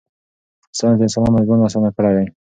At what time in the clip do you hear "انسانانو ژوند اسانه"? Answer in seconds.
1.05-1.89